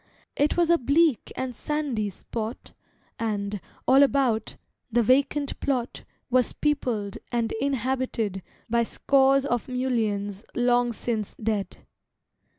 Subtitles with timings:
[0.35, 2.73] It was a bleak and sandy spot,
[3.19, 4.57] And, all about,
[4.91, 11.85] the vacant plot Was peopled and inhabited By scores of mulleins long since dead.